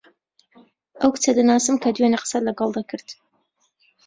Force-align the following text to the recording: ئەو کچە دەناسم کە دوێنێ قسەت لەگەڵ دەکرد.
ئەو 0.99 1.09
کچە 1.15 1.31
دەناسم 1.37 1.75
کە 1.83 1.89
دوێنێ 1.95 2.17
قسەت 2.23 2.43
لەگەڵ 2.47 2.69
دەکرد. 2.77 3.07